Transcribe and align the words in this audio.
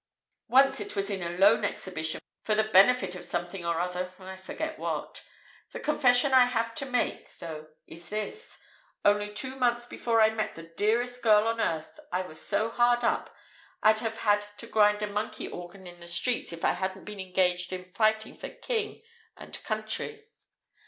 Once 0.47 0.79
it 0.79 0.95
was 0.95 1.11
in 1.11 1.21
a 1.21 1.37
Loan 1.37 1.63
Exhibition 1.63 2.19
for 2.41 2.55
the 2.55 2.63
benefit 2.63 3.13
of 3.13 3.23
something 3.23 3.63
or 3.63 3.79
other, 3.79 4.11
I 4.17 4.35
forget 4.35 4.79
what. 4.79 5.23
The 5.73 5.79
confession 5.79 6.33
I 6.33 6.45
have 6.45 6.73
to 6.77 6.87
make, 6.87 7.37
though, 7.37 7.67
is 7.85 8.09
this: 8.09 8.57
only 9.05 9.31
two 9.31 9.55
months 9.57 9.85
before 9.85 10.19
I 10.19 10.31
met 10.31 10.55
the 10.55 10.63
dearest 10.75 11.21
girl 11.21 11.45
on 11.47 11.61
earth 11.61 11.99
I 12.11 12.23
was 12.23 12.43
so 12.43 12.71
hard 12.71 13.03
up 13.03 13.35
I'd 13.83 13.99
have 13.99 14.17
had 14.17 14.43
to 14.57 14.65
grind 14.65 15.03
a 15.03 15.07
monkey 15.07 15.47
organ 15.47 15.85
in 15.85 15.99
the 15.99 16.07
streets 16.07 16.51
if 16.51 16.65
I 16.65 16.71
hadn't 16.73 17.05
been 17.05 17.19
engaged 17.19 17.71
in 17.71 17.91
fighting 17.91 18.33
for 18.33 18.49
King 18.49 19.03
and 19.37 19.61
Country. 19.63 20.29